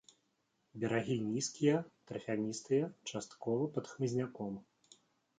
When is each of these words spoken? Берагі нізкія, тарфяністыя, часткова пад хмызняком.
Берагі 0.83 1.17
нізкія, 1.25 1.75
тарфяністыя, 2.11 2.87
часткова 3.11 3.67
пад 3.77 3.85
хмызняком. 3.91 4.57